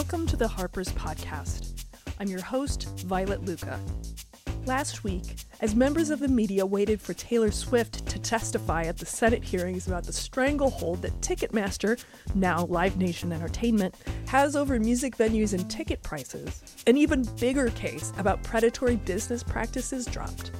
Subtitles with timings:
[0.00, 1.84] Welcome to the Harper's Podcast.
[2.18, 3.78] I'm your host, Violet Lucca.
[4.64, 9.04] Last week, as members of the media waited for Taylor Swift to testify at the
[9.04, 12.02] Senate hearings about the stranglehold that Ticketmaster,
[12.34, 13.94] now Live Nation Entertainment,
[14.26, 20.06] has over music venues and ticket prices, an even bigger case about predatory business practices
[20.06, 20.50] dropped.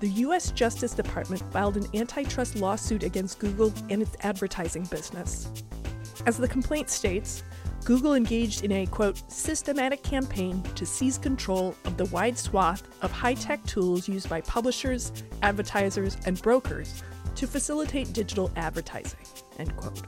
[0.00, 0.50] The U.S.
[0.50, 5.48] Justice Department filed an antitrust lawsuit against Google and its advertising business.
[6.26, 7.44] As the complaint states,
[7.84, 13.10] Google engaged in a quote, systematic campaign to seize control of the wide swath of
[13.10, 17.02] high tech tools used by publishers, advertisers, and brokers
[17.34, 19.20] to facilitate digital advertising,
[19.58, 20.02] end quote.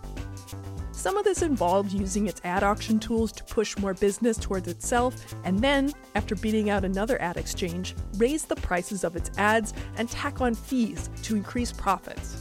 [0.93, 5.34] Some of this involved using its ad auction tools to push more business towards itself,
[5.45, 10.10] and then, after beating out another ad exchange, raise the prices of its ads and
[10.10, 12.40] tack on fees to increase profits.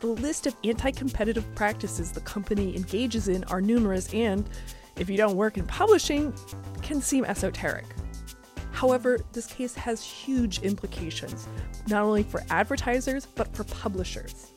[0.00, 4.48] The list of anti competitive practices the company engages in are numerous and,
[4.96, 6.32] if you don't work in publishing,
[6.80, 7.84] can seem esoteric.
[8.72, 11.46] However, this case has huge implications,
[11.88, 14.52] not only for advertisers, but for publishers.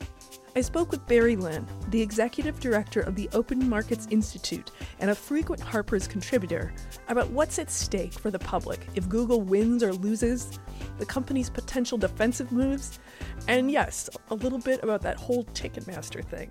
[0.56, 5.14] I spoke with Barry Lynn, the executive director of the Open Markets Institute and a
[5.14, 6.72] frequent Harper's contributor,
[7.08, 10.60] about what's at stake for the public if Google wins or loses,
[10.98, 13.00] the company's potential defensive moves,
[13.48, 16.50] and yes, a little bit about that whole Ticketmaster thing.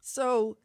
[0.00, 0.56] So,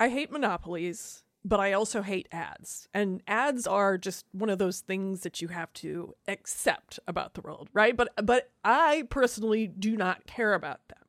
[0.00, 2.88] I hate monopolies, but I also hate ads.
[2.92, 7.40] And ads are just one of those things that you have to accept about the
[7.40, 7.96] world, right?
[7.96, 11.04] But but I personally do not care about them.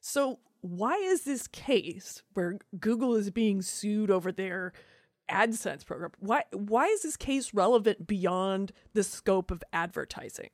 [0.00, 4.72] So, why is this case where Google is being sued over their
[5.28, 6.12] AdSense program?
[6.20, 10.50] Why why is this case relevant beyond the scope of advertising?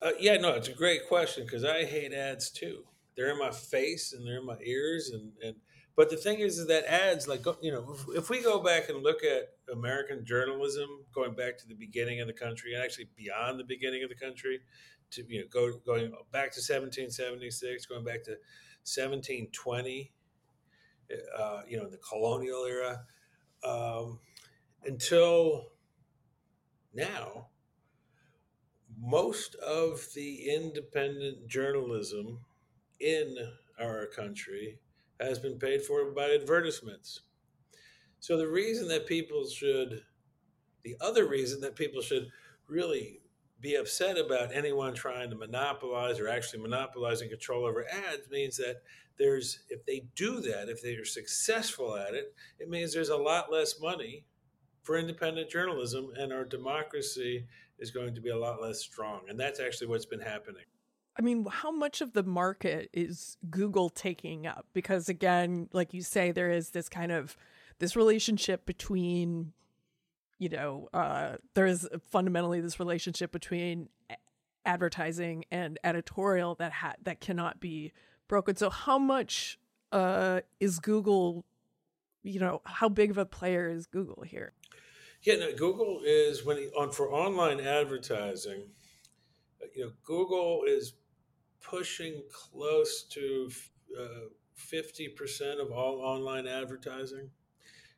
[0.00, 2.84] Uh, yeah, no, it's a great question because I hate ads too.
[3.14, 5.56] They're in my face and they're in my ears, and and
[5.96, 9.02] but the thing is, is that ads, like you know, if, we go back and
[9.02, 13.60] look at American journalism, going back to the beginning of the country, and actually beyond
[13.60, 14.60] the beginning of the country,
[15.12, 18.32] to you know, go going back to 1776, going back to
[18.82, 20.12] 1720,
[21.38, 23.04] uh, you know, the colonial era,
[23.62, 24.18] um,
[24.84, 25.68] until
[26.92, 27.48] now
[29.00, 32.38] most of the independent journalism
[33.00, 33.36] in
[33.80, 34.78] our country
[35.20, 37.22] has been paid for by advertisements.
[38.20, 40.02] So the reason that people should,
[40.82, 42.28] the other reason that people should
[42.68, 43.20] really
[43.60, 48.82] be upset about anyone trying to monopolize or actually monopolizing control over ads means that
[49.18, 53.16] there's, if they do that, if they are successful at it, it means there's a
[53.16, 54.24] lot less money
[54.82, 57.46] for independent journalism and our democracy
[57.78, 59.20] is going to be a lot less strong.
[59.28, 60.64] And that's actually what's been happening.
[61.16, 64.66] I mean, how much of the market is Google taking up?
[64.72, 67.36] Because again, like you say, there is this kind of
[67.78, 69.52] this relationship between,
[70.38, 73.88] you know, uh, there is fundamentally this relationship between
[74.66, 77.92] advertising and editorial that ha- that cannot be
[78.26, 78.56] broken.
[78.56, 79.58] So, how much
[79.92, 81.44] uh, is Google?
[82.24, 84.52] You know, how big of a player is Google here?
[85.22, 88.62] Yeah, no, Google is when on for online advertising.
[89.74, 90.94] You know, Google is
[91.68, 93.50] pushing close to
[93.98, 97.30] uh, fifty uh, percent of all online advertising.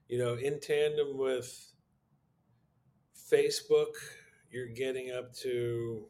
[0.08, 1.72] You know, in tandem with
[3.30, 3.94] Facebook,
[4.50, 6.06] you're getting up to,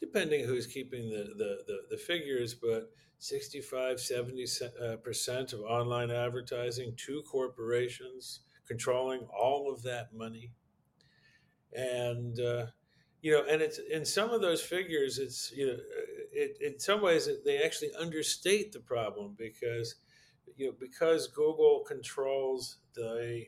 [0.00, 4.46] depending who's keeping the the, the, the figures, but 65, 70
[4.82, 10.50] uh, percent of online advertising to corporations controlling all of that money.
[11.72, 12.66] And, uh,
[13.22, 15.76] you know, and it's in some of those figures, it's, you know,
[16.36, 19.96] it, in some ways they actually understate the problem because,
[20.56, 23.44] you know, because Google controls the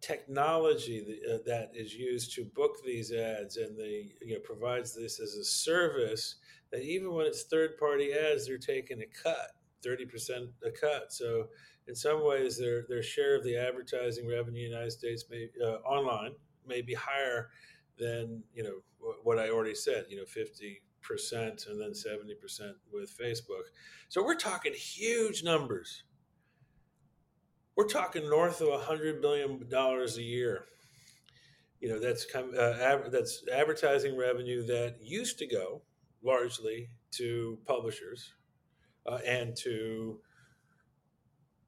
[0.00, 4.94] technology that, uh, that is used to book these ads and they, you know, provides
[4.94, 6.36] this as a service
[6.72, 9.52] that even when it's third party ads, they're taking a cut,
[9.84, 11.12] 30% a cut.
[11.12, 11.46] So,
[11.88, 15.48] in some ways, their their share of the advertising revenue in the United States may
[15.64, 16.32] uh, online
[16.66, 17.50] may be higher
[17.96, 20.06] than you know what I already said.
[20.08, 23.64] You know, fifty percent and then seventy percent with Facebook.
[24.08, 26.04] So we're talking huge numbers.
[27.76, 30.66] We're talking north of a hundred billion dollars a year.
[31.80, 35.82] You know, that's uh, that's advertising revenue that used to go
[36.22, 38.32] largely to publishers
[39.06, 40.20] uh, and to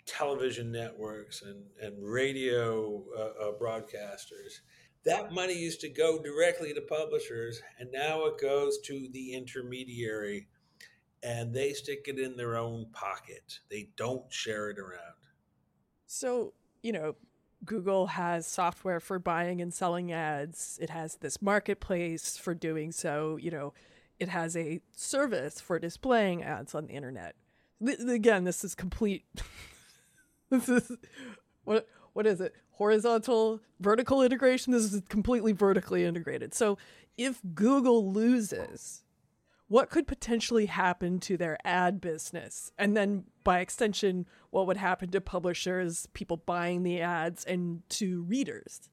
[0.07, 4.61] television networks and, and radio uh, uh, broadcasters.
[5.05, 10.49] That money used to go directly to publishers, and now it goes to the intermediary,
[11.23, 13.61] and they stick it in their own pocket.
[13.71, 15.15] They don't share it around.
[16.07, 16.53] So,
[16.83, 17.17] you know,
[17.65, 20.79] Google has software for buying and selling ads.
[20.81, 23.37] It has this marketplace for doing so.
[23.37, 23.75] You know,
[24.19, 27.35] it has a service for displaying ads on the internet.
[27.81, 29.25] again, this is complete.
[30.51, 30.93] this is
[31.65, 32.53] what what is it?
[32.73, 34.73] Horizontal, vertical integration.
[34.73, 36.53] This is completely vertically integrated.
[36.53, 36.77] So
[37.17, 39.05] if Google loses,
[39.69, 42.73] what could potentially happen to their ad business?
[42.77, 48.23] And then by extension, what would happen to publishers, people buying the ads, and to
[48.23, 48.91] readers?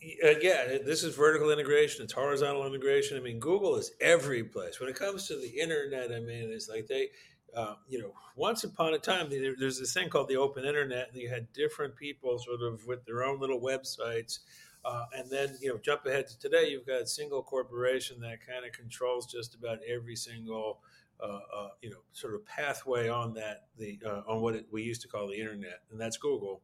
[0.00, 2.02] Yeah, this is vertical integration.
[2.02, 3.16] It's horizontal integration.
[3.16, 4.80] I mean, Google is every place.
[4.80, 7.10] When it comes to the internet, I mean, it's like they,
[7.56, 11.20] uh, you know, once upon a time, there's this thing called the open internet, and
[11.20, 14.40] you had different people sort of with their own little websites
[14.84, 18.46] uh, and then, you know, jump ahead to today, you've got a single corporation that
[18.46, 20.80] kind of controls just about every single,
[21.22, 24.82] uh, uh, you know, sort of pathway on that, the uh, on what it, we
[24.82, 26.62] used to call the internet, and that's Google.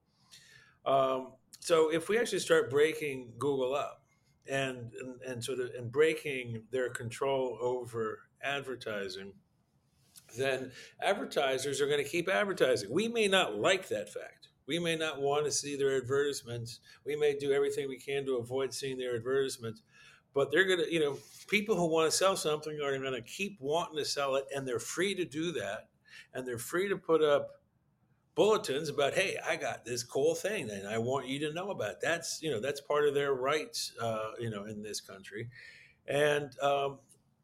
[0.86, 4.02] Um, so if we actually start breaking Google up
[4.48, 9.32] and, and, and sort of and breaking their control over advertising,
[10.36, 10.72] then
[11.02, 12.92] advertisers are going to keep advertising.
[12.92, 14.48] We may not like that fact.
[14.66, 16.80] We may not want to see their advertisements.
[17.04, 19.82] We may do everything we can to avoid seeing their advertisements.
[20.34, 21.16] But they're going to, you know,
[21.48, 24.66] people who want to sell something are going to keep wanting to sell it, and
[24.66, 25.88] they're free to do that.
[26.34, 27.62] And they're free to put up
[28.34, 31.92] bulletins about, hey, I got this cool thing, and I want you to know about.
[31.92, 31.98] It.
[32.02, 35.48] That's, you know, that's part of their rights, uh, you know, in this country.
[36.06, 36.98] And um,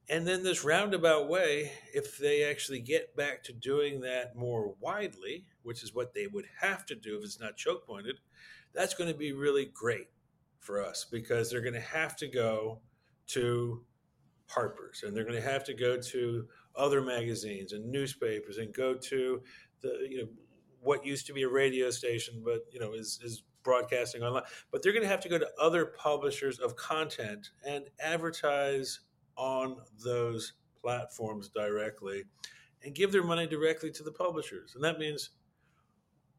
[0.09, 5.47] and then this roundabout way, if they actually get back to doing that more widely,
[5.63, 8.19] which is what they would have to do if it's not choke pointed,
[8.75, 10.09] that's going to be really great
[10.59, 12.81] for us because they're going to have to go
[13.29, 13.85] to
[14.49, 16.47] Harper's and they're going to have to go to
[16.77, 19.41] other magazines and newspapers and go to
[19.81, 20.29] the you know
[20.81, 24.43] what used to be a radio station but you know is is broadcasting online.
[24.71, 29.01] But they're going to have to go to other publishers of content and advertise
[29.37, 32.25] on those platforms directly
[32.85, 34.75] and give their money directly to the publishers.
[34.75, 35.31] And that means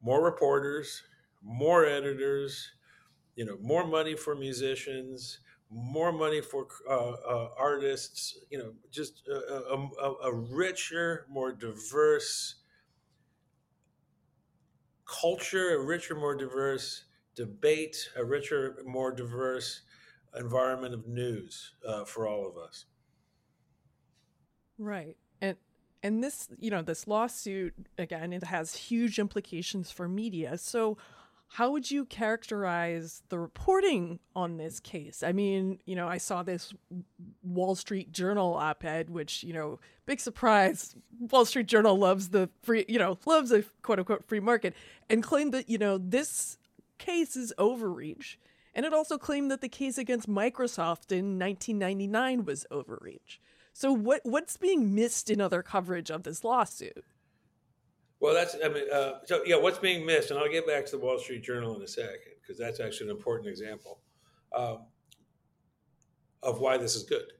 [0.01, 1.04] more reporters,
[1.42, 2.72] more editors,
[3.36, 9.28] you know, more money for musicians, more money for uh, uh, artists, you know, just
[9.28, 9.74] a,
[10.04, 12.56] a, a, richer, more diverse
[15.06, 17.06] culture, a richer, more diverse
[17.36, 19.81] debate, a richer, more diverse
[20.38, 22.86] environment of news uh, for all of us.
[24.78, 25.18] Right.
[25.42, 25.58] And
[26.02, 30.58] and this you know this lawsuit again it has huge implications for media.
[30.58, 30.98] So
[31.48, 35.22] how would you characterize the reporting on this case?
[35.22, 36.74] I mean you know i saw this
[37.44, 42.86] wall street journal op-ed which you know big surprise wall street journal loves the free
[42.88, 44.74] you know loves a quote unquote free market
[45.10, 46.58] and claimed that you know this
[46.98, 48.40] case is overreach
[48.75, 53.40] and it also claimed that the case against microsoft in 1999 was overreach
[53.74, 57.04] so what what's being missed in other coverage of this lawsuit?
[58.20, 60.92] Well, that's I mean, uh, so yeah, what's being missed, and I'll get back to
[60.92, 64.00] the Wall Street Journal in a second because that's actually an important example
[64.56, 64.86] um,
[66.44, 67.34] of why this is good.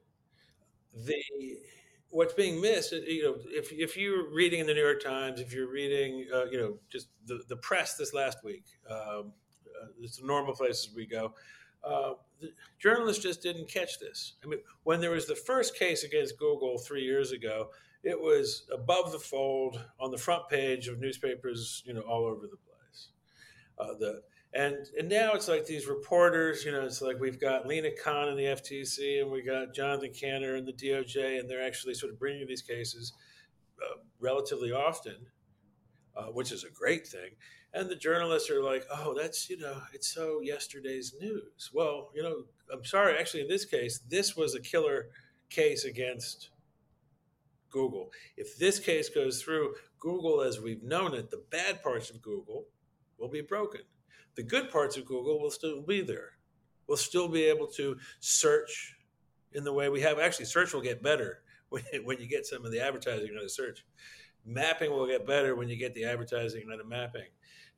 [1.06, 1.22] The
[2.10, 5.40] what's being missed, uh, you know, if if you're reading in the New York Times,
[5.40, 9.32] if you're reading, uh, you know, just the the press this last week, um,
[10.00, 11.34] it's the normal places we go.
[11.84, 12.12] Uh,
[12.78, 14.34] journalists just didn't catch this.
[14.42, 17.70] I mean, when there was the first case against Google three years ago,
[18.02, 22.46] it was above the fold on the front page of newspapers, you know, all over
[22.46, 23.08] the place.
[23.78, 24.22] Uh, the
[24.54, 28.28] and and now it's like these reporters, you know, it's like we've got Lina Khan
[28.28, 32.12] in the FTC and we got Jonathan Kanter in the DOJ, and they're actually sort
[32.12, 33.12] of bringing these cases
[33.82, 35.16] uh, relatively often,
[36.16, 37.30] uh, which is a great thing
[37.74, 41.70] and the journalists are like oh that's you know it's so yesterday's news.
[41.74, 45.08] Well you know i'm sorry actually in this case this was a killer
[45.50, 46.50] case against
[47.70, 48.10] google.
[48.36, 52.66] If this case goes through google as we've known it the bad parts of google
[53.18, 53.82] will be broken.
[54.36, 56.30] The good parts of google will still be there.
[56.86, 58.96] We'll still be able to search
[59.52, 60.18] in the way we have.
[60.18, 63.84] Actually search will get better when, you get some of the advertising out of search.
[64.46, 67.26] Mapping will get better when you get the advertising out of mapping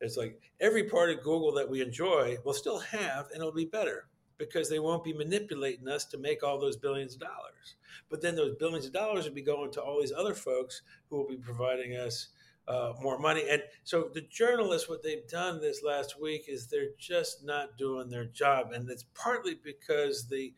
[0.00, 3.64] it's like every part of Google that we enjoy will still have, and it'll be
[3.64, 7.76] better because they won't be manipulating us to make all those billions of dollars.
[8.10, 11.16] But then those billions of dollars will be going to all these other folks who
[11.16, 12.28] will be providing us
[12.68, 13.44] uh, more money.
[13.48, 18.08] And so the journalists, what they've done this last week is they're just not doing
[18.08, 18.72] their job.
[18.72, 20.52] And it's partly because the,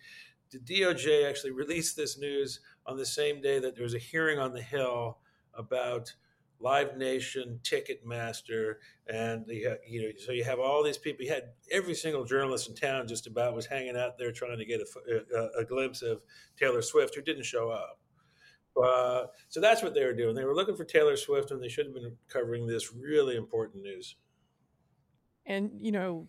[0.51, 4.39] the DOJ actually released this news on the same day that there was a hearing
[4.39, 5.19] on the Hill
[5.55, 6.15] about
[6.61, 8.75] Live Nation, Ticketmaster,
[9.07, 11.25] and you, have, you know, so you have all these people.
[11.25, 14.65] You had every single journalist in town just about was hanging out there trying to
[14.65, 16.23] get a, a, a glimpse of
[16.59, 18.01] Taylor Swift, who didn't show up.
[18.83, 20.35] Uh, so that's what they were doing.
[20.35, 23.83] They were looking for Taylor Swift, and they should have been covering this really important
[23.83, 24.17] news.
[25.47, 26.29] And you know,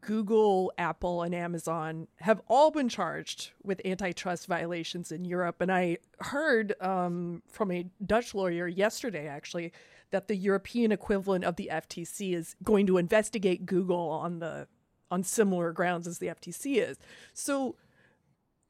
[0.00, 5.60] Google, Apple, and Amazon have all been charged with antitrust violations in Europe.
[5.60, 9.72] And I heard um, from a Dutch lawyer yesterday, actually,
[10.10, 14.68] that the European equivalent of the FTC is going to investigate Google on the
[15.10, 16.96] on similar grounds as the FTC is.
[17.34, 17.76] So,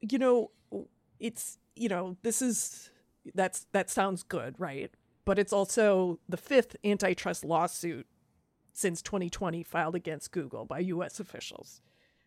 [0.01, 0.51] you know,
[1.19, 2.91] it's you know this is
[3.35, 4.91] that's that sounds good, right?
[5.25, 8.07] But it's also the fifth antitrust lawsuit
[8.81, 11.81] since 2020 filed against Google by US officials.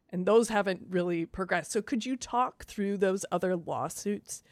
[0.10, 1.72] And those haven't really progressed.
[1.72, 4.44] So could you talk through those other lawsuits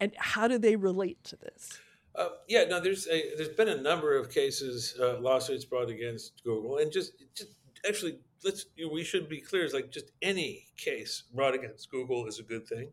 [0.00, 1.78] and how do they relate to this?
[2.16, 6.42] Uh, yeah, no, there's a, there's been a number of cases, uh, lawsuits brought against
[6.42, 7.54] Google, and just, just
[7.88, 9.64] actually, let's you know, we should be clear.
[9.64, 12.90] Is like just any case brought against Google is a good thing,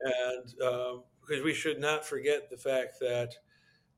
[0.00, 3.34] and um, because we should not forget the fact that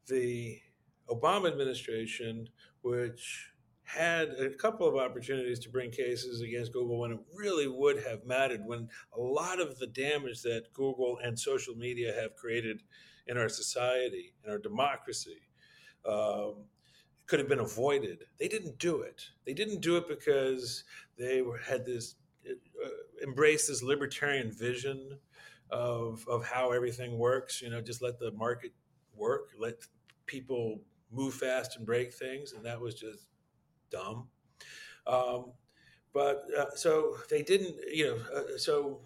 [0.07, 0.61] the
[1.09, 2.49] Obama administration,
[2.83, 3.51] which
[3.87, 8.27] had a couple of opportunities to bring cases against Google when it really would have
[8.27, 12.83] mattered, when a lot of the damage that Google and social media have created
[13.29, 15.41] in our society, in our democracy,
[16.05, 16.65] um,
[17.27, 18.25] could have been avoided.
[18.39, 19.23] They didn't do it.
[19.45, 20.83] They didn't do it because
[21.17, 22.17] they were, had this
[22.49, 22.89] uh,
[23.23, 25.19] embraced this libertarian vision
[25.71, 27.63] of of how everything works.
[27.63, 28.73] You know, just let the market
[29.15, 29.75] work, let
[30.27, 33.29] people move fast and break things, and that was just
[33.91, 34.29] dumb.
[35.07, 35.53] Um,
[36.13, 39.01] but uh, so they didn't, you know, uh, so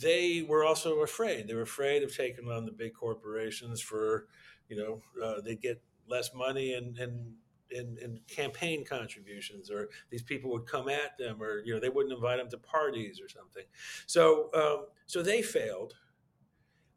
[0.00, 1.46] they were also afraid.
[1.46, 4.26] They were afraid of taking on the big corporations for,
[4.68, 7.34] you know, uh, they get less money and, and
[7.70, 12.14] in, campaign contributions, or these people would come at them, or you know they wouldn't
[12.14, 13.64] invite them to parties or something.
[14.06, 15.94] So um, so they failed,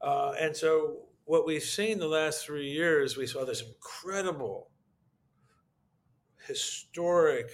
[0.02, 4.69] uh, and so what we've seen the last three years, we saw this incredible
[6.50, 7.52] historic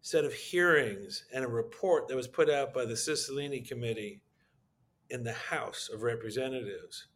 [0.00, 4.20] set of hearings and a report that was put out by the Cicilline Committee
[5.10, 7.06] in the House of Representatives.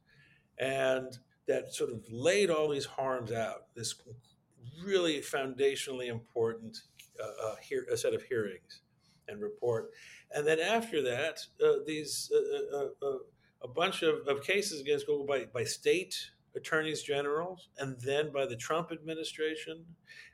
[0.58, 3.94] And that sort of laid all these harms out, this
[4.84, 6.78] really foundationally important
[7.20, 8.82] uh, uh, hear, a set of hearings
[9.26, 9.90] and report.
[10.30, 13.18] And then after that, uh, these uh, uh, uh,
[13.62, 18.46] a bunch of, of cases against Google by, by state attorneys generals, and then by
[18.46, 19.84] the Trump administration,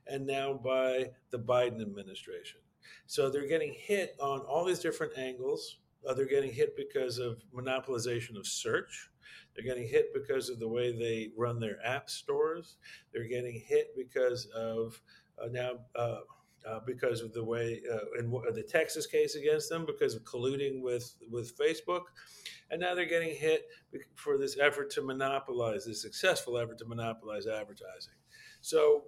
[0.07, 2.61] and now by the Biden administration.
[3.07, 5.79] So they're getting hit on all these different angles.
[6.09, 9.11] Uh, they're getting hit because of monopolization of search.
[9.55, 12.77] They're getting hit because of the way they run their app stores.
[13.13, 15.01] They're getting hit because of
[15.43, 15.73] uh, now.
[15.95, 16.21] Uh,
[16.69, 20.83] uh, because of the way uh, in the Texas case against them, because of colluding
[20.83, 22.03] with with Facebook,
[22.71, 23.67] and now they're getting hit
[24.15, 28.15] for this effort to monopolize, this successful effort to monopolize advertising.
[28.61, 29.05] So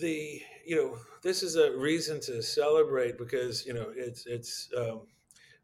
[0.00, 5.02] the you know this is a reason to celebrate because you know it's it's um,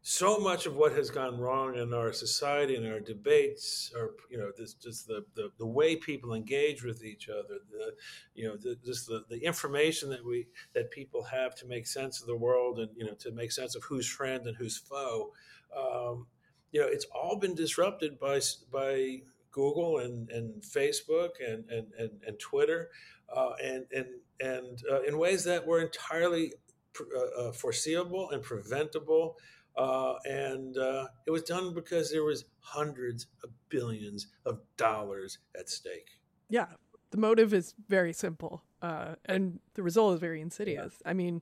[0.01, 4.37] so much of what has gone wrong in our society and our debates are you
[4.37, 7.91] know this just the, the, the way people engage with each other the
[8.33, 12.21] you know the, just the, the information that we that people have to make sense
[12.21, 15.33] of the world and you know to make sense of who's friend and who's foe.
[15.77, 16.27] Um,
[16.71, 18.39] you know it's all been disrupted by
[18.71, 22.89] by Google and, and Facebook and and, and, and Twitter
[23.35, 24.07] uh, and and
[24.39, 26.53] and uh, in ways that were entirely
[26.99, 29.37] uh, uh, foreseeable and preventable
[29.79, 35.69] uh, and uh, it was done because there was hundreds of billions of dollars at
[35.69, 36.09] stake.
[36.49, 36.65] Yeah,
[37.11, 40.95] the motive is very simple, uh, and the result is very insidious.
[41.01, 41.09] Yeah.
[41.09, 41.41] I mean,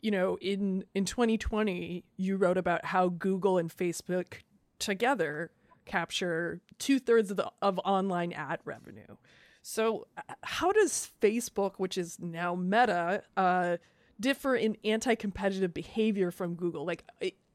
[0.00, 4.34] you know, in in 2020, you wrote about how Google and Facebook
[4.78, 5.50] together
[5.84, 9.16] capture two thirds of the of online ad revenue.
[9.62, 13.78] So, uh, how does Facebook, which is now Meta, uh,
[14.20, 16.84] differ in anti-competitive behavior from Google?
[16.84, 17.04] Like,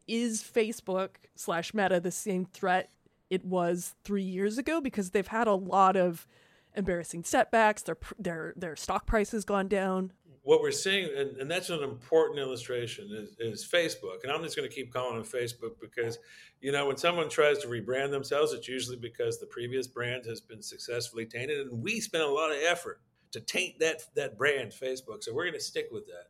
[0.08, 2.90] is Facebook slash Meta the same threat
[3.30, 4.82] it was three years ago?
[4.82, 6.28] Because they've had a lot of
[6.76, 7.82] embarrassing setbacks.
[7.84, 10.14] Their their their stock price has gone down.
[10.44, 14.24] What we're seeing, and, and that's an important illustration, is, is Facebook.
[14.24, 16.20] And I'm just going to keep calling them Facebook because,
[16.62, 20.40] you know, when someone tries to rebrand themselves, it's usually because the previous brand has
[20.40, 24.72] been successfully tainted, and we spent a lot of effort to taint that that brand,
[24.72, 25.22] Facebook.
[25.22, 26.28] So we're going to stick with that.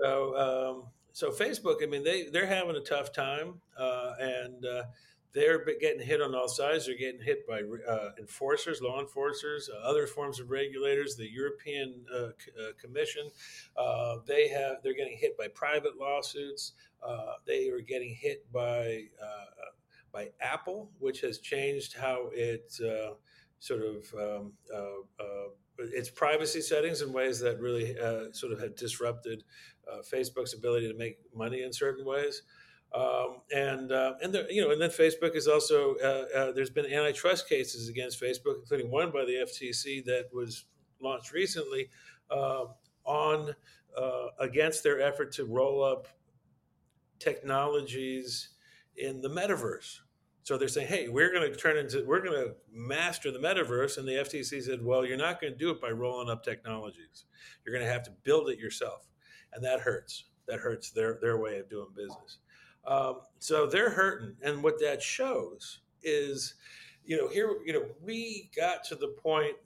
[0.00, 0.84] So um,
[1.16, 4.82] so Facebook, I mean, they they're having a tough time, uh, and uh,
[5.32, 6.84] they're getting hit on all sides.
[6.84, 11.16] They're getting hit by uh, enforcers, law enforcers, uh, other forms of regulators.
[11.16, 13.30] The European uh, C- uh, Commission,
[14.26, 16.74] they have they're getting hit by private lawsuits.
[17.46, 19.04] They are getting hit by
[20.12, 22.70] by Apple, which has changed how it
[23.58, 24.52] sort of um,
[25.78, 27.96] its privacy settings in ways that really
[28.32, 29.44] sort of have disrupted
[30.12, 32.42] Facebook's ability to make money in certain ways.
[32.94, 36.70] Um, and uh, and the, you know, and then Facebook is also uh, uh, there's
[36.70, 40.64] been antitrust cases against Facebook, including one by the FTC that was
[41.00, 41.90] launched recently
[42.30, 42.68] um,
[43.04, 43.54] on
[43.96, 46.08] uh, against their effort to roll up
[47.18, 48.50] technologies
[48.96, 49.98] in the metaverse.
[50.44, 53.98] So they're saying, "Hey, we're going to turn into we're going to master the metaverse,"
[53.98, 57.24] and the FTC said, "Well, you're not going to do it by rolling up technologies.
[57.64, 59.06] You're going to have to build it yourself,"
[59.56, 60.26] and that hurts.
[60.46, 62.38] That hurts their their way of doing business.
[62.86, 64.36] Um, so they're hurting.
[64.42, 66.54] And what that shows is,
[67.04, 69.56] you know, here, you know, we got to the point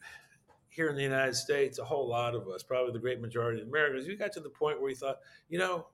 [0.71, 3.69] here in the United States, a whole lot of us, probably the great majority of
[3.69, 5.19] Americans, we got to the point where we thought,
[5.49, 5.87] you know,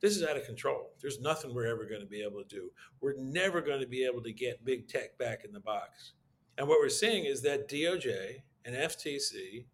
[0.00, 0.90] this is out of control.
[1.00, 2.70] There's nothing we're ever going to be able to do.
[3.00, 6.12] We're never going to be able to get big tech back in the box.
[6.56, 9.64] And what we're seeing is that DOJ and FTC,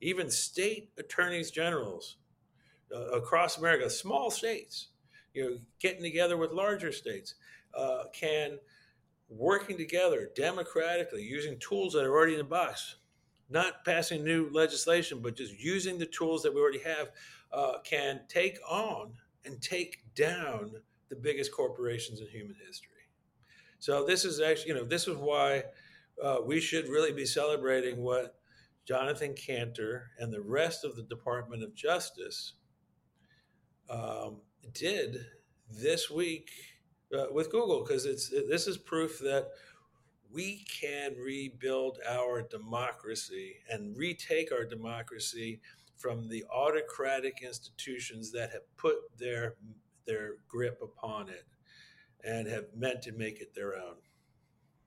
[0.00, 2.16] even state attorneys generals
[2.94, 4.88] uh, across America, small states,
[5.34, 7.34] you know, getting together with larger states,
[7.74, 8.58] uh, can
[9.28, 12.96] working together democratically using tools that are already in the box,
[13.50, 17.10] not passing new legislation, but just using the tools that we already have,
[17.52, 19.12] uh, can take on
[19.44, 20.72] and take down
[21.08, 22.90] the biggest corporations in human history.
[23.78, 25.64] So this is actually, you know, this is why
[26.22, 28.38] uh, we should really be celebrating what
[28.84, 32.54] Jonathan Kanter and the rest of the Department of Justice
[33.90, 34.36] um,
[34.72, 35.26] did
[35.70, 36.50] this week
[37.16, 39.48] uh, with Google because it's this is proof that
[40.32, 45.60] we can rebuild our democracy and retake our democracy
[45.96, 49.54] from the autocratic institutions that have put their
[50.06, 51.44] their grip upon it
[52.24, 53.96] and have meant to make it their own.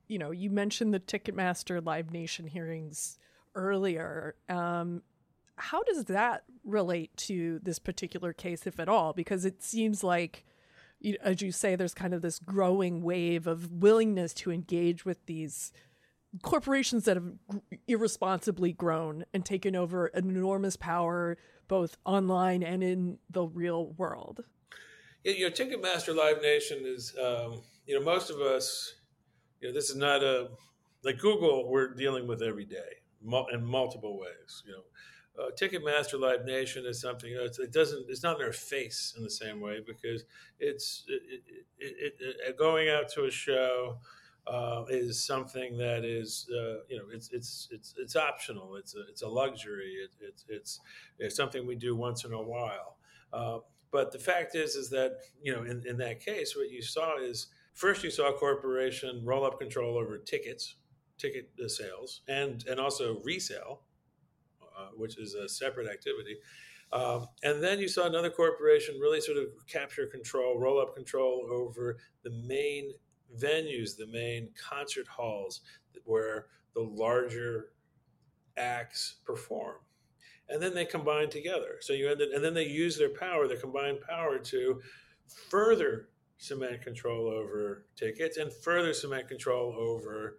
[0.07, 3.17] You know, you mentioned the Ticketmaster Live Nation hearings
[3.55, 4.35] earlier.
[4.49, 5.03] Um,
[5.61, 9.13] how does that relate to this particular case, if at all?
[9.13, 10.43] Because it seems like,
[11.23, 15.71] as you say, there's kind of this growing wave of willingness to engage with these
[16.41, 17.33] corporations that have
[17.87, 24.43] irresponsibly grown and taken over enormous power both online and in the real world.
[25.23, 28.95] Yeah, you know, Ticketmaster Live Nation is, um, you know, most of us,
[29.59, 30.49] you know, this is not a
[31.03, 31.69] like Google.
[31.69, 32.77] We're dealing with every day
[33.53, 34.63] in multiple ways.
[34.65, 34.83] You know,
[35.39, 39.13] uh, Ticketmaster Live Nation is something you know, it doesn't it's not in their face
[39.17, 40.23] in the same way because
[40.59, 41.41] it's it,
[41.79, 43.97] it, it, going out to a show
[44.47, 48.75] uh, is something that is uh, you know it's it's it's it's optional.
[48.75, 49.95] It's a, it's a luxury.
[50.21, 50.79] It's it's
[51.19, 52.97] it's something we do once in a while.
[53.31, 53.59] Uh,
[53.91, 57.17] but the fact is is that you know in, in that case what you saw
[57.17, 60.75] is first you saw a corporation roll up control over tickets
[61.17, 63.81] ticket sales and and also resale.
[63.83, 63.90] uh,
[64.95, 66.37] which is a separate activity.
[66.93, 71.47] Um, and then you saw another corporation really sort of capture control, roll up control
[71.49, 72.91] over the main
[73.41, 75.61] venues, the main concert halls
[76.03, 77.69] where the larger
[78.57, 79.75] acts perform.
[80.49, 81.77] And then they combine together.
[81.79, 84.81] So you ended, and then they use their power, their combined power, to
[85.49, 90.37] further cement control over tickets and further cement control over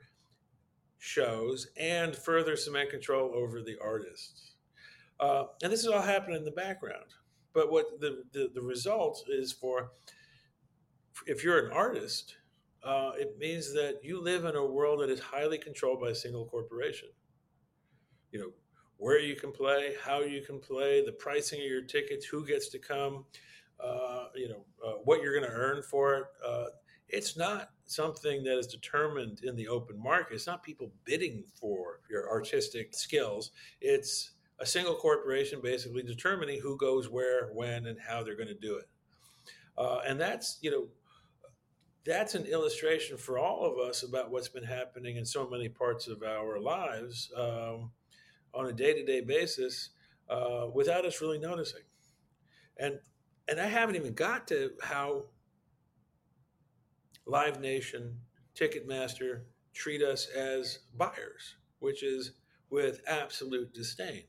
[1.02, 4.52] shows and further cement control over the artists.
[5.18, 7.06] Uh, and this is all happening in the background.
[7.52, 9.90] But what the, the, the result is for,
[11.26, 12.36] if you're an artist,
[12.84, 16.14] uh, it means that you live in a world that is highly controlled by a
[16.14, 17.08] single corporation.
[18.30, 18.50] You know,
[18.98, 22.68] where you can play, how you can play, the pricing of your tickets, who gets
[22.68, 23.24] to come,
[23.80, 26.24] uh, you know, uh, what you're going to earn for it.
[27.12, 30.34] It's not something that is determined in the open market.
[30.34, 33.52] It's not people bidding for your artistic skills.
[33.80, 38.54] It's a single corporation basically determining who goes where, when, and how they're going to
[38.54, 38.88] do it.
[39.76, 40.86] Uh, and that's, you know,
[42.04, 46.08] that's an illustration for all of us about what's been happening in so many parts
[46.08, 47.90] of our lives um,
[48.54, 49.90] on a day-to-day basis
[50.28, 51.82] uh, without us really noticing.
[52.78, 52.98] And
[53.48, 55.24] and I haven't even got to how
[57.26, 58.18] Live Nation,
[58.54, 62.32] Ticketmaster treat us as buyers, which is
[62.70, 64.24] with absolute disdain.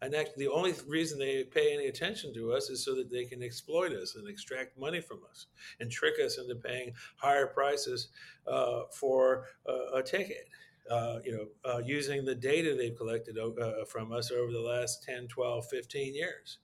[0.00, 3.24] And actually, the only reason they pay any attention to us is so that they
[3.24, 5.46] can exploit us and extract money from us
[5.80, 8.08] and trick us into paying higher prices
[8.46, 10.48] uh, for uh, a ticket.
[10.88, 15.02] Uh, you know, uh, using the data they've collected uh, from us over the last
[15.02, 16.58] 10, 12, 15 years.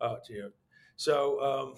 [0.00, 0.50] Uh, to, you know,
[0.96, 1.74] so um,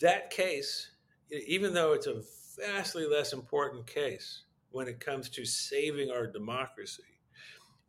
[0.00, 0.90] that case,
[1.30, 2.22] even though it's a
[2.58, 7.02] vastly less important case when it comes to saving our democracy,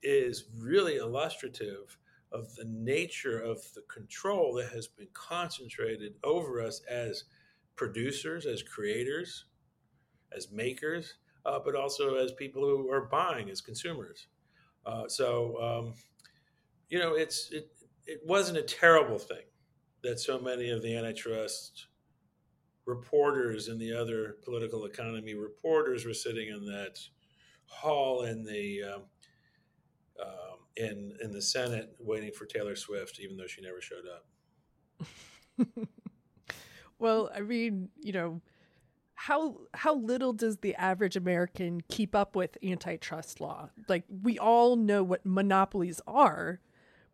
[0.02, 1.97] is really illustrative
[2.32, 7.26] of the nature of the control that has been concentrated over us as
[7.76, 9.45] producers, as creators,
[10.36, 14.28] as makers, uh, but also as people who are buying, as consumers.
[14.86, 15.93] Uh, so, um,
[16.89, 17.71] you know, it's it,
[18.06, 19.45] it wasn't a terrible thing
[20.04, 21.88] that so many of the antitrust
[22.86, 27.00] reporters and the other political economy reporters were sitting in that
[27.65, 29.02] hall in the um,
[30.22, 35.08] um, in in the Senate waiting for Taylor Swift, even though she never showed up.
[37.00, 38.41] well, I mean, you know,
[39.15, 43.69] how how little does the average American keep up with antitrust law?
[43.88, 46.60] Like we all know what monopolies are,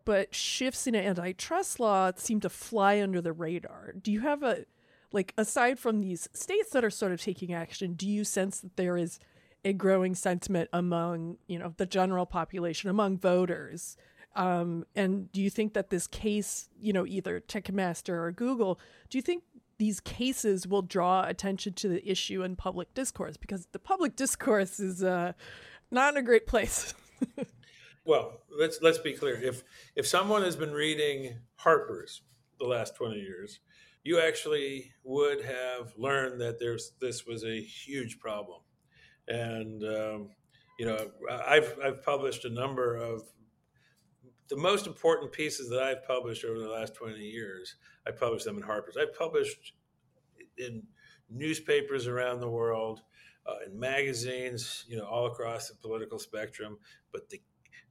[0.06, 3.94] but shifts in antitrust law seem to fly under the radar.
[4.02, 4.66] Do you have a
[5.12, 8.76] like aside from these states that are sort of taking action, do you sense that
[8.76, 9.20] there is
[9.66, 13.98] a growing sentiment among you know the general population among voters?
[14.36, 19.18] Um, and do you think that this case you know either ticketmaster or google do
[19.18, 19.44] you think
[19.80, 23.38] these cases will draw attention to the issue in public discourse?
[23.38, 25.32] Because the public discourse is uh,
[25.90, 26.94] not in a great place.
[28.10, 29.36] Well let's let's be clear.
[29.36, 29.64] If
[29.96, 32.24] if someone has been reading harper's
[32.60, 33.60] the last 20 years
[34.04, 38.62] you actually would have learned that there's this was a huge problem
[39.28, 40.30] and um,
[40.78, 43.24] you know I've I've published a number of
[44.50, 47.76] the most important pieces that I've published over the last 20 years.
[48.08, 48.98] I published them in Harper's.
[48.98, 49.74] I've published
[50.58, 50.82] in
[51.30, 53.02] newspapers around the world,
[53.46, 56.80] uh, in magazines, you know, all across the political spectrum.
[57.12, 57.40] But the,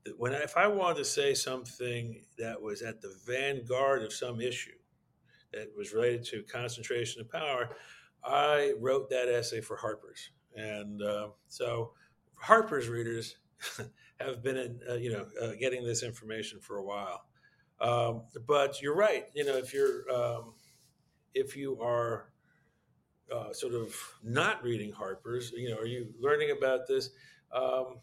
[0.05, 4.13] the, when I, if I wanted to say something that was at the vanguard of
[4.13, 4.78] some issue
[5.53, 7.71] that was related to concentration of power,
[8.25, 10.31] I wrote that essay for Harper's.
[10.55, 11.93] And uh, so
[12.35, 13.37] Harper's readers
[14.21, 17.25] have been, in, uh, you know, uh, getting this information for a while.
[17.81, 19.27] Um, but you're right.
[19.35, 20.55] You know, if you're um,
[21.35, 22.33] if you are
[23.33, 27.11] uh, sort of not reading Harper's, you know, are you learning about this?
[27.53, 27.99] Um,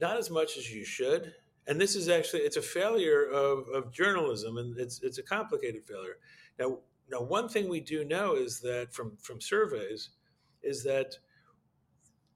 [0.00, 1.32] not as much as you should.
[1.66, 5.86] And this is actually it's a failure of, of journalism, and it's it's a complicated
[5.86, 6.18] failure.
[6.58, 6.78] Now,
[7.10, 10.10] now one thing we do know is that from from surveys
[10.62, 11.16] is that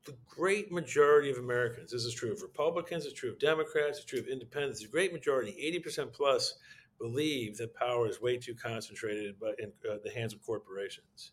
[0.05, 4.07] the great majority of Americans, this is true of Republicans, it's true of Democrats, it's
[4.07, 5.55] true of independents, the great majority,
[5.85, 6.55] 80% plus,
[6.99, 11.33] believe that power is way too concentrated in uh, the hands of corporations.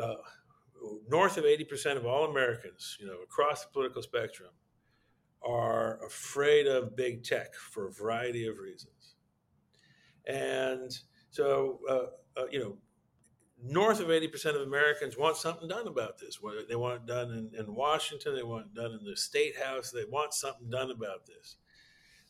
[0.00, 0.14] Uh,
[1.08, 4.50] north of 80% of all Americans, you know, across the political spectrum,
[5.44, 9.16] are afraid of big tech for a variety of reasons.
[10.26, 10.90] And
[11.34, 12.76] so, uh, uh you know,
[13.60, 16.38] north of 80% of Americans want something done about this.
[16.68, 19.90] They want it done in, in, Washington, they want it done in the state house,
[19.90, 21.56] they want something done about this.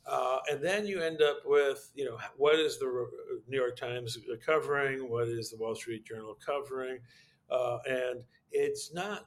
[0.06, 3.08] Uh, and then you end up with, you know, what is the
[3.46, 5.10] New York Times covering?
[5.10, 6.98] What is the Wall Street Journal covering?
[7.50, 9.26] Uh, and it's not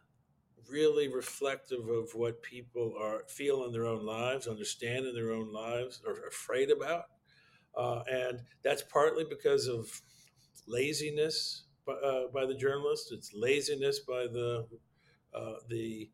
[0.72, 5.54] really reflective of what people are feel in their own lives, understand in their own
[5.54, 7.06] lives, or afraid about.
[7.78, 10.02] Uh, and that's partly because of
[10.68, 13.12] laziness, by, uh, by the journalists.
[13.12, 14.68] It's laziness by the
[15.34, 16.10] uh, the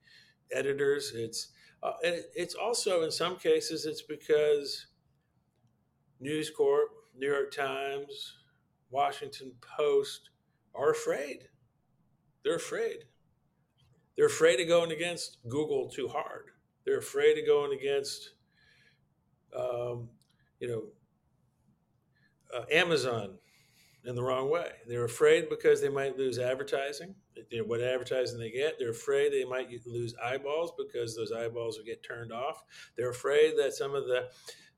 [0.51, 1.13] editors.
[1.15, 1.49] It's
[1.81, 4.87] uh, it's also in some cases it's because
[6.19, 8.37] News Corp, New York Times,
[8.89, 10.29] Washington Post
[10.75, 11.47] are afraid.
[12.43, 13.05] They're afraid.
[14.15, 16.51] They're afraid of going against Google too hard.
[16.85, 18.31] They're afraid of going against,
[19.57, 20.09] um,
[20.59, 20.83] you know,
[22.55, 23.37] uh, Amazon
[24.05, 24.69] in the wrong way.
[24.87, 27.15] They're afraid because they might lose advertising.
[27.65, 32.03] What advertising they get, they're afraid they might lose eyeballs because those eyeballs will get
[32.03, 32.63] turned off.
[32.97, 34.29] They're afraid that some of the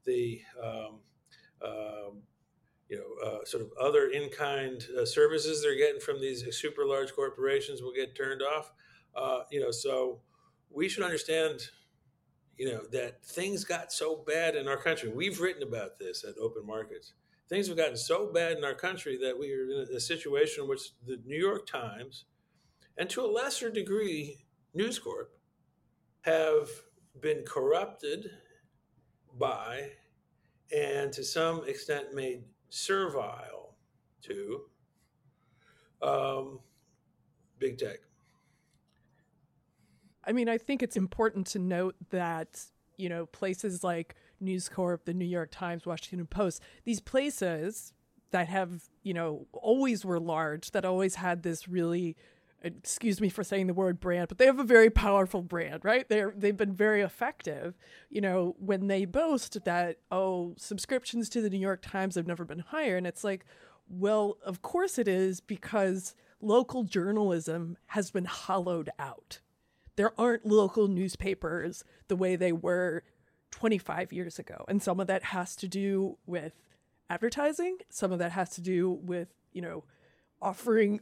[0.05, 0.99] the um,
[1.63, 2.21] um,
[2.89, 6.85] you know uh, sort of other in kind uh, services they're getting from these super
[6.85, 8.71] large corporations will get turned off.
[9.15, 10.21] Uh, you know, so
[10.69, 11.61] we should understand.
[12.57, 15.09] You know that things got so bad in our country.
[15.09, 17.11] We've written about this at Open Markets
[17.47, 20.69] things have gotten so bad in our country that we are in a situation in
[20.69, 22.25] which the New York Times,
[22.97, 25.38] and to a lesser degree, News Corp,
[26.21, 26.69] have
[27.21, 28.29] been corrupted
[29.38, 29.91] by
[30.75, 33.75] and to some extent made servile
[34.23, 34.62] to
[36.01, 36.60] um,
[37.60, 37.99] big tech.
[40.25, 42.60] I mean, I think it's important to note that,
[42.97, 47.93] you know, places like News Corp, the New York Times, Washington Post, these places
[48.32, 52.15] that have, you know, always were large, that always had this really
[52.65, 56.10] excuse me for saying the word brand, but they have a very powerful brand, right?
[56.10, 57.76] They're they've been very effective.
[58.10, 62.43] You know, when they boast that oh, subscriptions to the New York Times have never
[62.43, 63.45] been higher, and it's like,
[63.88, 69.39] well, of course it is because local journalism has been hollowed out.
[69.95, 73.04] There aren't local newspapers the way they were
[73.56, 76.52] 25 years ago, and some of that has to do with
[77.10, 77.78] advertising.
[77.89, 79.86] Some of that has to do with you know
[80.41, 81.00] offering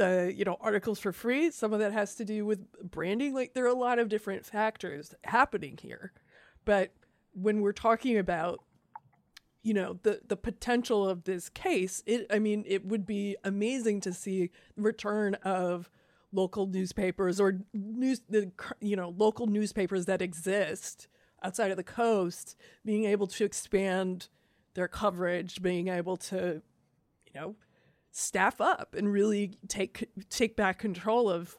[0.00, 1.50] uh, you know articles for free.
[1.50, 3.34] Some of that has to do with branding.
[3.34, 6.12] Like there are a lot of different factors happening here.
[6.64, 6.92] But
[7.32, 8.62] when we're talking about
[9.64, 14.00] you know the the potential of this case it i mean it would be amazing
[14.00, 15.90] to see return of
[16.32, 21.08] local newspapers or news the you know local newspapers that exist
[21.42, 24.28] outside of the coast being able to expand
[24.74, 26.60] their coverage being able to
[27.26, 27.56] you know
[28.10, 31.56] staff up and really take take back control of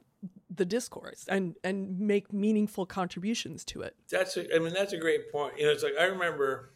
[0.50, 3.96] the discourse and and make meaningful contributions to it.
[4.10, 5.54] That's a, I mean that's a great point.
[5.58, 6.74] You know, it's like I remember,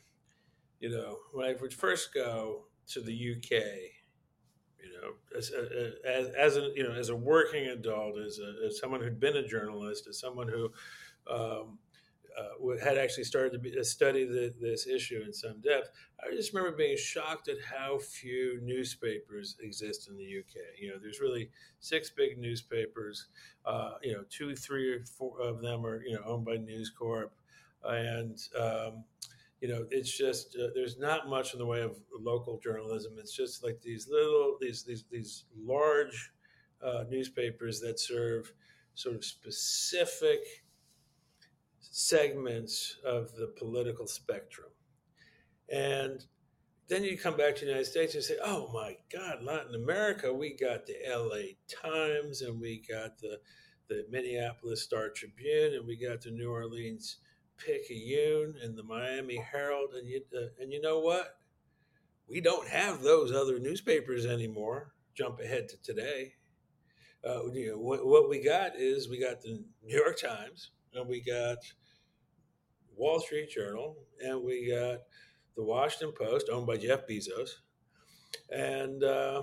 [0.80, 3.52] you know, when I would first go to the UK,
[4.80, 5.52] you know, as
[6.06, 9.38] as, as a you know as a working adult, as a, as someone who'd been
[9.38, 10.72] a journalist, as someone who
[11.28, 11.80] um,
[12.40, 15.90] uh, had actually started to, be, to study the, this issue in some depth,
[16.20, 20.80] I just remember being shocked at how few newspapers exist in the UK.
[20.80, 23.28] You know, there's really six big newspapers.
[23.66, 26.90] Uh, you know, two, three, or four of them are you know owned by News
[26.90, 27.34] Corp,
[27.84, 29.04] and um,
[29.62, 33.14] you know, it's just uh, there's not much in the way of local journalism.
[33.18, 36.32] It's just like these little these these these large
[36.84, 38.52] uh, newspapers that serve
[38.96, 40.61] sort of specific
[41.92, 44.70] segments of the political spectrum.
[45.70, 46.26] And
[46.88, 50.34] then you come back to the United States and say, oh my God, Latin America,
[50.34, 53.40] we got the LA Times and we got the,
[53.90, 57.18] the Minneapolis Star Tribune and we got the New Orleans
[57.58, 59.94] Picayune and the Miami Herald.
[59.94, 61.36] And you, uh, and you know what?
[62.28, 64.94] We don't have those other newspapers anymore.
[65.14, 66.34] Jump ahead to today.
[67.26, 71.08] Uh, you know, what, what we got is we got the New York Times and
[71.08, 71.58] we got
[73.02, 75.00] Wall Street Journal, and we got
[75.56, 77.50] the Washington Post, owned by Jeff Bezos.
[78.52, 79.42] And uh,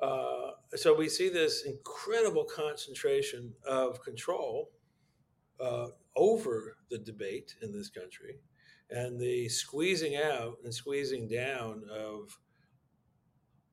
[0.00, 4.70] uh, so we see this incredible concentration of control
[5.58, 8.36] uh, over the debate in this country
[8.90, 12.38] and the squeezing out and squeezing down of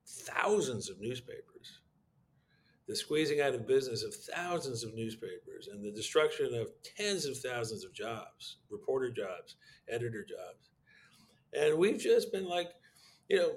[0.08, 1.82] thousands of newspapers
[2.88, 7.38] the squeezing out of business of thousands of newspapers and the destruction of tens of
[7.38, 9.56] thousands of jobs, reporter jobs,
[9.90, 10.70] editor jobs.
[11.54, 12.70] And we've just been like,
[13.28, 13.52] you know,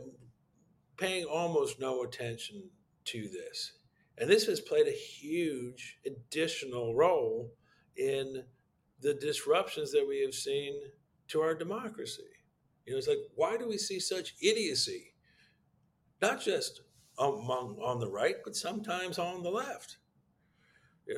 [0.97, 2.71] paying almost no attention
[3.07, 3.73] to this.
[4.17, 7.53] And this has played a huge additional role
[7.97, 8.45] in
[9.01, 10.75] the disruptions that we have seen
[11.29, 12.23] to our democracy.
[12.87, 15.13] You know, it's like, why do we see such idiocy?
[16.21, 16.81] Not just
[17.19, 19.99] among on the right, but sometimes on the left.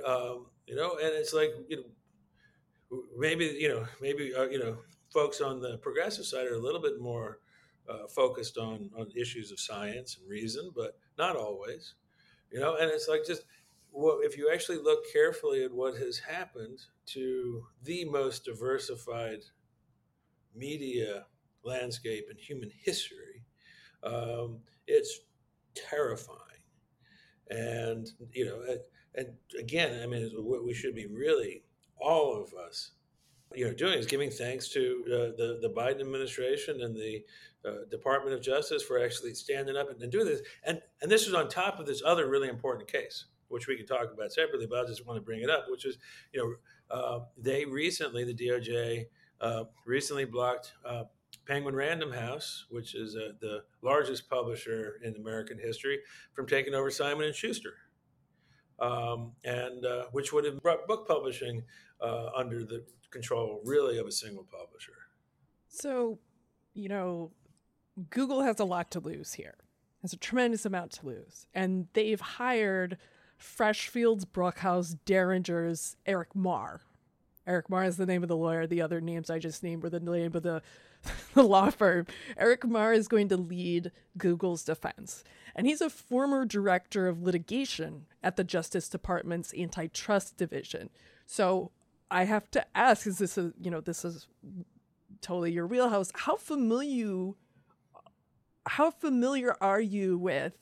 [0.07, 1.85] Um, you know, and it's like you
[2.91, 4.79] know, maybe you know, maybe uh, you know,
[5.13, 7.41] folks on the progressive side are a little bit more
[7.89, 11.95] uh, focused on on issues of science and reason, but not always.
[12.53, 13.43] You know, and it's like just
[13.93, 19.41] well, if you actually look carefully at what has happened to the most diversified
[20.55, 21.27] media
[21.65, 23.43] landscape in human history,
[24.05, 25.21] um, it's
[25.75, 26.39] terrifying.
[27.51, 28.63] And, you know,
[29.15, 29.29] and
[29.59, 31.65] again, I mean, what we should be really,
[32.01, 32.93] all of us,
[33.55, 37.25] you know, doing is giving thanks to uh, the, the Biden administration and the
[37.65, 40.41] uh, Department of Justice for actually standing up and, and doing this.
[40.65, 43.87] And, and this is on top of this other really important case, which we can
[43.87, 45.99] talk about separately, but I just want to bring it up, which is,
[46.33, 49.07] you know, uh, they recently, the DOJ,
[49.41, 51.05] uh, recently blocked uh,
[51.51, 55.99] Penguin Random House, which is uh, the largest publisher in American history,
[56.33, 57.75] from taking over Simon and Schuster,
[58.79, 61.65] um, and uh, which would have brought book publishing
[62.01, 64.93] uh, under the control, really, of a single publisher.
[65.67, 66.21] So,
[66.73, 67.33] you know,
[68.11, 69.57] Google has a lot to lose here.
[70.03, 72.97] Has a tremendous amount to lose, and they've hired
[73.41, 76.83] Freshfields, Bruckhaus, Deringer's Eric Mahr
[77.47, 78.67] Eric Mahr is the name of the lawyer.
[78.67, 80.63] The other names I just named were the name of the,
[81.35, 82.07] the law firm.
[82.37, 85.25] Eric Mahr is going to lead Google's defense.
[85.55, 90.91] And he's a former director of litigation at the Justice Department's antitrust division.
[91.27, 91.73] So
[92.11, 94.29] I have to ask, is this a, you know, this is
[95.21, 96.11] totally your wheelhouse.
[96.15, 97.33] How familiar
[98.67, 100.53] how familiar are you with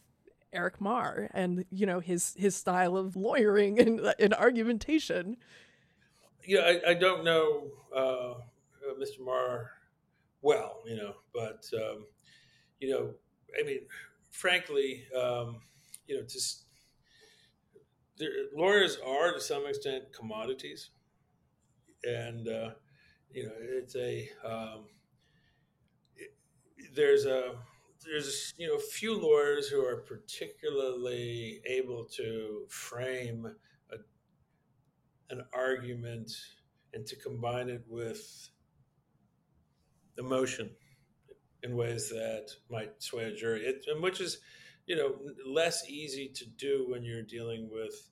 [0.52, 5.36] Eric Mahr and you know his his style of lawyering and, and argumentation?
[6.48, 8.34] Yeah, I, I don't know uh,
[8.98, 9.20] Mr.
[9.22, 9.70] Mahr
[10.42, 12.06] well, you know, but um,
[12.80, 13.10] you know,
[13.60, 13.80] I mean,
[14.30, 15.60] frankly, um,
[16.06, 16.64] you know, just
[18.54, 20.90] lawyers are to some extent commodities,
[22.04, 22.70] and uh,
[23.32, 24.84] you know, it's a um,
[26.16, 26.34] it,
[26.94, 27.54] there's a
[28.04, 33.54] there's you know few lawyers who are particularly able to frame
[35.30, 36.30] an argument
[36.94, 38.50] and to combine it with
[40.16, 40.70] emotion
[41.62, 44.38] in ways that might sway a jury, it, which is
[44.86, 48.08] you know less easy to do when you're dealing with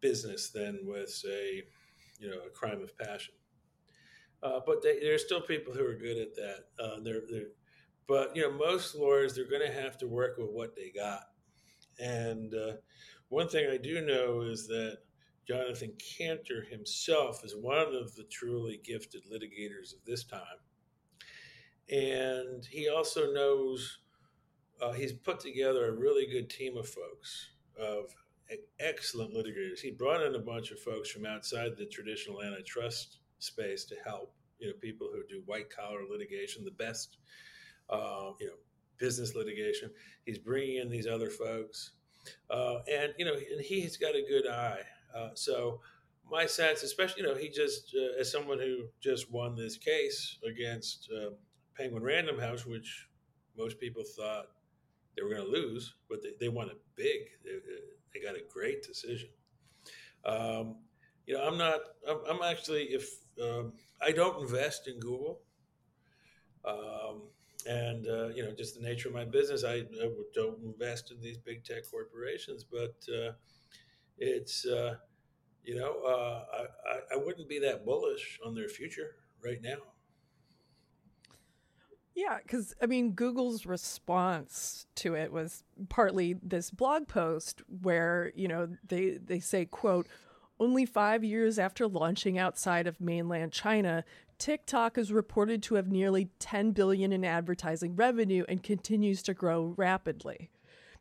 [0.00, 1.62] business than with say
[2.18, 3.34] you know a crime of passion.
[4.42, 6.64] Uh, but they, are still people who are good at that.
[6.82, 7.50] Uh, they're, they're,
[8.08, 11.20] but you know, most lawyers they're going to have to work with what they got.
[12.00, 12.72] And uh,
[13.28, 14.98] one thing I do know is that
[15.46, 20.40] Jonathan Kanter himself is one of the truly gifted litigators of this time,
[21.90, 23.98] and he also knows
[24.80, 28.14] uh, he's put together a really good team of folks of
[28.80, 29.80] excellent litigators.
[29.80, 34.34] He brought in a bunch of folks from outside the traditional antitrust space to help.
[34.58, 37.16] You know, people who do white collar litigation, the best,
[37.90, 38.54] uh, you know,
[38.98, 39.90] business litigation.
[40.24, 41.92] He's bringing in these other folks,
[42.50, 44.82] uh, and you know, and he's got a good eye.
[45.14, 45.80] Uh, so
[46.30, 50.38] my sense, especially, you know, he just uh, as someone who just won this case
[50.48, 51.30] against uh,
[51.76, 53.08] Penguin Random House, which
[53.56, 54.46] most people thought
[55.16, 57.20] they were going to lose, but they, they won it big.
[57.44, 57.52] They,
[58.12, 59.28] they got a great decision.
[60.24, 60.76] Um,
[61.26, 61.80] you know, I'm not.
[62.08, 63.08] I'm, I'm actually if
[63.42, 65.40] um, I don't invest in Google,
[66.64, 67.22] um,
[67.68, 71.20] and uh, you know, just the nature of my business, I, I, don't invest in
[71.20, 72.64] these big tech corporations.
[72.64, 73.32] But uh,
[74.18, 74.96] it's uh,
[75.64, 76.44] you know, uh,
[76.90, 79.78] I, I wouldn't be that bullish on their future right now.
[82.14, 88.48] Yeah, because I mean, Google's response to it was partly this blog post where you
[88.48, 90.08] know they they say quote
[90.60, 94.04] only five years after launching outside of mainland China,
[94.38, 99.74] TikTok is reported to have nearly 10 billion in advertising revenue and continues to grow
[99.76, 100.50] rapidly.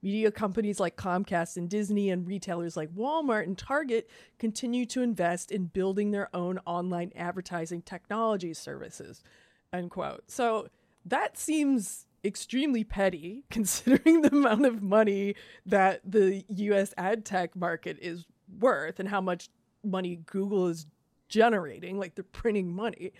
[0.04, 4.10] Media companies like Comcast and Disney and retailers like Walmart and Target
[4.40, 9.24] continue to invest in building their own online advertising technology services.
[9.72, 10.24] End quote.
[10.28, 10.70] So
[11.06, 15.36] that seems extremely petty considering the amount of money
[15.66, 18.26] that the US ad tech market is
[18.60, 19.50] worth and how much
[19.84, 20.86] money Google is
[21.30, 23.14] generating, like they're printing money.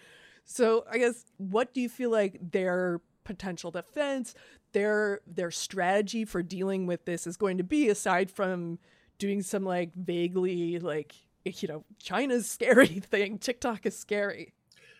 [0.46, 4.34] So I guess what do you feel like their potential defense,
[4.74, 8.80] their their strategy for dealing with this is going to be aside from
[9.18, 11.14] doing some like vaguely like
[11.46, 14.54] you know China's scary thing, TikTok is scary.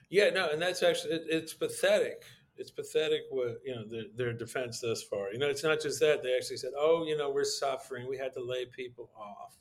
[0.10, 2.24] Yeah, no, and that's actually it, it's pathetic.
[2.58, 5.32] It's pathetic what you know their, their defense thus far.
[5.32, 8.08] You know, it's not just that they actually said, "Oh, you know, we're suffering.
[8.08, 9.58] We had to lay people off."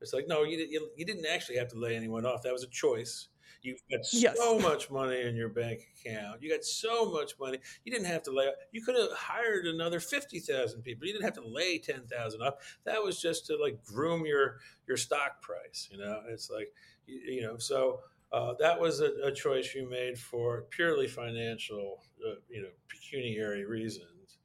[0.00, 2.42] It's like, no, you, you, you didn't actually have to lay anyone off.
[2.42, 3.28] That was a choice.
[3.62, 4.62] You got so yes.
[4.62, 6.42] much money in your bank account.
[6.42, 7.58] You got so much money.
[7.84, 8.48] You didn't have to lay.
[8.72, 11.06] You could have hired another fifty thousand people.
[11.06, 12.60] You didn't have to lay ten thousand up.
[12.84, 15.88] That was just to like groom your your stock price.
[15.90, 16.72] You know, it's like
[17.06, 17.58] you, you know.
[17.58, 18.00] So
[18.32, 23.64] uh, that was a, a, choice you made for purely financial, uh, you know, pecuniary
[23.64, 24.38] reasons.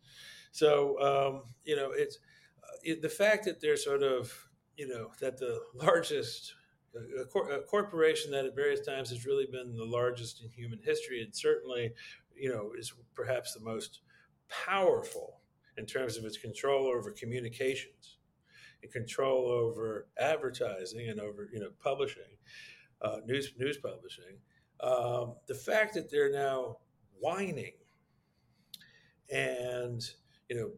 [0.52, 2.18] So um, you know, it's
[2.64, 4.34] uh, it, the fact that they're sort of
[4.78, 6.56] you know that the largest
[7.22, 10.80] a, cor- a, corporation that at various times has really been the largest in human
[10.84, 11.92] history and certainly
[12.36, 14.02] you know is perhaps the most
[14.50, 15.42] powerful
[15.78, 18.18] in terms of its control over communications
[18.84, 22.24] and control over advertising and over you know publishing
[23.02, 24.38] uh, news news publishing.
[24.82, 26.78] Um, the fact that they're now
[27.20, 27.74] whining
[29.32, 30.02] and
[30.50, 30.72] you know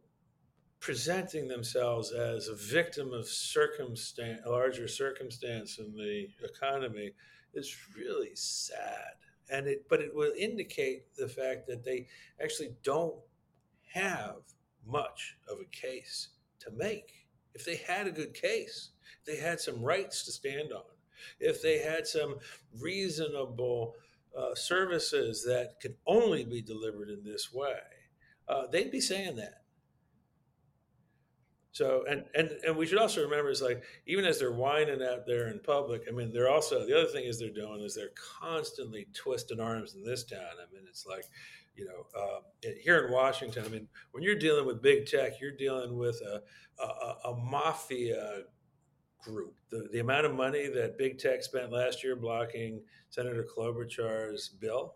[0.79, 7.11] presenting themselves as a victim of circumstance, larger circumstance in the economy
[7.53, 9.15] is really sad.
[9.49, 12.07] And it, but it will indicate the fact that they
[12.41, 13.15] actually don't
[13.93, 14.35] have
[14.85, 17.27] much of a case to make.
[17.53, 18.91] If they had a good case,
[19.25, 20.83] they had some rights to stand on,
[21.39, 22.35] if they had some
[22.79, 23.95] reasonable
[24.37, 27.79] uh, services that could only be delivered in this way,
[28.47, 29.63] uh, they'd be saying that.
[31.77, 35.27] So and and and we should also remember is like even as they're whining out
[35.27, 38.15] there in public, I mean they're also the other thing is they're doing is they're
[38.15, 40.39] constantly twisting arms in this town.
[40.59, 41.25] I mean it's like
[41.75, 42.39] you know uh,
[42.81, 46.41] here in Washington, I mean when you're dealing with big tech, you're dealing with a
[46.81, 48.45] a, a mafia
[49.21, 49.53] group.
[49.69, 54.95] The the amount of money that big tech spent last year blocking Senator Klobuchar's bill.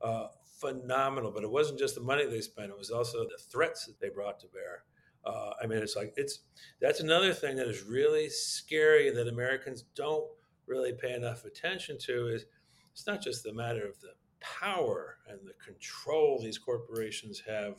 [0.00, 0.26] Uh,
[0.58, 4.00] phenomenal, but it wasn't just the money they spent; it was also the threats that
[4.00, 4.82] they brought to bear.
[5.24, 6.40] Uh, I mean, it's like it's
[6.80, 10.26] that's another thing that is really scary that Americans don't
[10.66, 12.28] really pay enough attention to.
[12.28, 12.44] Is
[12.92, 17.76] it's not just the matter of the power and the control these corporations have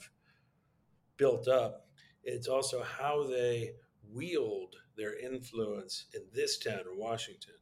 [1.18, 1.88] built up;
[2.24, 3.72] it's also how they
[4.12, 7.56] wield their influence in this town in Washington,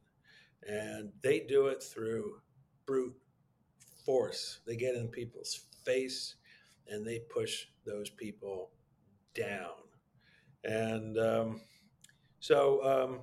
[0.66, 2.40] and they do it through
[2.86, 3.16] brute
[4.04, 4.60] force.
[4.66, 6.36] They get in people's face
[6.88, 8.70] and they push those people
[9.34, 9.70] down.
[10.64, 11.60] And um,
[12.40, 13.20] so, um,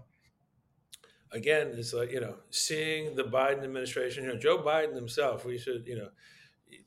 [1.31, 5.57] again, it's like, you know, seeing the Biden administration, you know, Joe Biden himself, we
[5.57, 6.09] should, you know,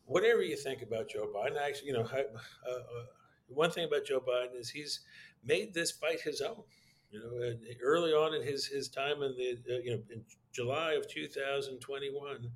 [0.04, 3.04] whatever you think about Joe Biden, actually, you know, uh, uh,
[3.48, 5.00] one thing about Joe Biden is he's
[5.44, 6.62] made this fight his own.
[7.10, 10.94] You know, early on in his his time in the uh, you know in July
[10.94, 12.50] of 2021,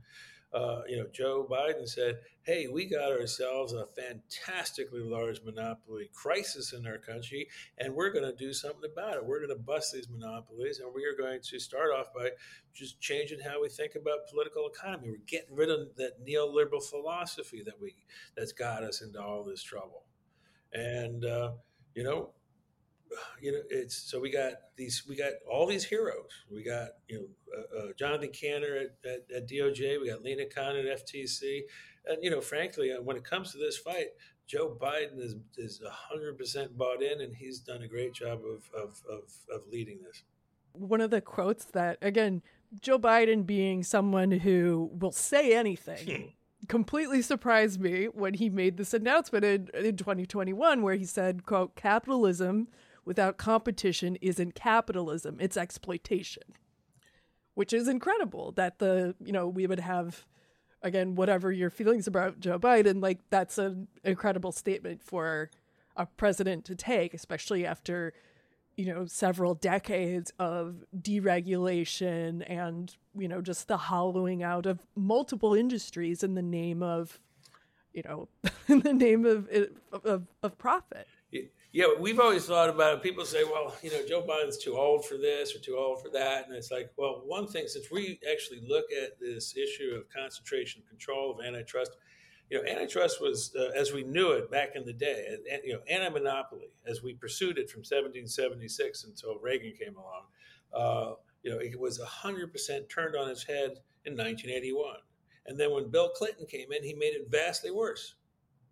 [0.52, 6.72] uh, you know, Joe Biden said, "Hey, we got ourselves a fantastically large monopoly crisis
[6.72, 9.26] in our country, and we're going to do something about it.
[9.26, 12.30] We're going to bust these monopolies, and we are going to start off by
[12.72, 15.10] just changing how we think about political economy.
[15.10, 17.94] We're getting rid of that neoliberal philosophy that we
[18.36, 20.04] that's got us into all this trouble."
[20.72, 21.52] And uh,
[21.94, 22.30] you know,
[23.40, 26.30] you know, it's so we got these, we got all these heroes.
[26.50, 30.00] We got you know uh, uh, Jonathan Kanter at, at, at, DOJ.
[30.00, 31.60] We got Lina Khan at FTC,
[32.06, 34.08] and you know, frankly, uh, when it comes to this fight,
[34.46, 38.68] Joe Biden is is hundred percent bought in, and he's done a great job of,
[38.74, 40.22] of of of leading this.
[40.72, 42.42] One of the quotes that again,
[42.80, 46.32] Joe Biden being someone who will say anything.
[46.68, 51.76] completely surprised me when he made this announcement in, in 2021 where he said quote
[51.76, 52.66] capitalism
[53.06, 56.42] without competition isn't capitalism, it's exploitation.
[57.54, 60.26] Which is incredible that the, you know, we would have
[60.82, 65.50] again whatever your feelings about Joe Biden, like that's an incredible statement for
[65.96, 68.12] a president to take, especially after
[68.76, 75.54] you know several decades of deregulation and you know just the hollowing out of multiple
[75.54, 77.18] industries in the name of
[77.94, 78.28] you know
[78.68, 79.48] in the name of
[80.04, 81.06] of, of profit
[81.76, 83.02] yeah, we've always thought about it.
[83.02, 86.08] People say, well, you know, Joe Biden's too old for this or too old for
[86.08, 86.46] that.
[86.46, 90.82] And it's like, well, one thing, since we actually look at this issue of concentration
[90.88, 91.90] control of antitrust,
[92.48, 95.74] you know, antitrust was, uh, as we knew it back in the day, and, you
[95.74, 100.22] know, anti-monopoly, as we pursued it from 1776 until Reagan came along,
[100.72, 103.72] uh, you know, it was 100% turned on its head
[104.06, 104.94] in 1981.
[105.44, 108.14] And then when Bill Clinton came in, he made it vastly worse.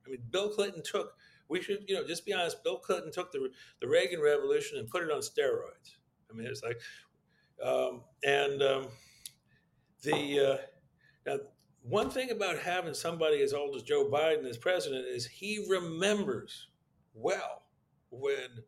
[0.07, 1.13] I mean, Bill Clinton took
[1.49, 2.63] we should, you know, just be honest.
[2.65, 5.97] Bill Clinton took the the Reagan Revolution and put it on steroids.
[6.31, 6.81] I mean, it's like,
[7.63, 8.89] um, and um,
[10.03, 10.57] the uh,
[11.27, 11.39] now
[11.83, 16.69] one thing about having somebody as old as Joe Biden as president is he remembers
[17.13, 17.63] well
[18.11, 18.63] when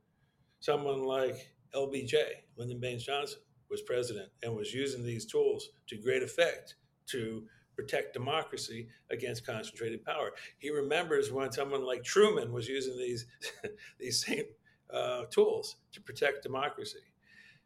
[0.60, 2.16] someone like LBJ,
[2.56, 3.38] Lyndon Baines Johnson,
[3.70, 7.44] was president and was using these tools to great effect to
[7.76, 10.32] protect democracy against concentrated power.
[10.58, 13.26] He remembers when someone like Truman was using these
[14.00, 14.46] these same
[14.92, 16.98] uh, tools to protect democracy.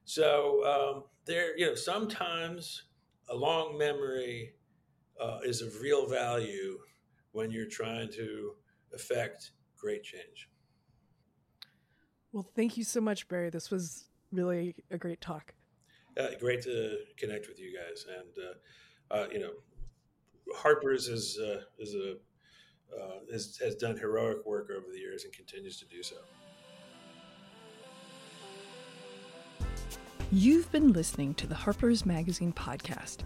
[0.05, 2.85] So um, there, you know, sometimes
[3.29, 4.55] a long memory
[5.21, 6.79] uh, is of real value
[7.33, 8.55] when you're trying to
[8.93, 10.49] affect great change.
[12.33, 13.51] Well, thank you so much, Barry.
[13.51, 15.55] This was really a great talk.
[16.19, 19.53] Uh, great to connect with you guys, and uh, uh, you know,
[20.55, 22.17] Harper's is uh, is a
[22.97, 26.17] uh, has, has done heroic work over the years and continues to do so.
[30.33, 33.19] You've been listening to the Harper's Magazine podcast,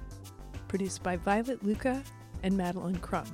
[0.69, 2.03] produced by Violet Lucca
[2.43, 3.27] and Madeline Crum,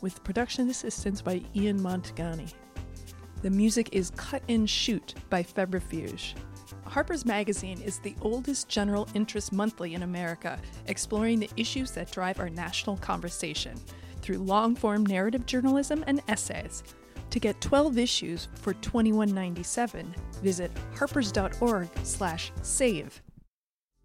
[0.00, 2.52] with production assistance by Ian Montagani.
[3.42, 6.34] The music is Cut and Shoot by Febrifuge.
[6.98, 12.40] Harper's Magazine is the oldest general interest monthly in America, exploring the issues that drive
[12.40, 13.78] our national conversation
[14.20, 16.82] through long form narrative journalism and essays.
[17.30, 20.06] To get 12 issues for $21.97,
[20.42, 23.22] visit harpers.org/save.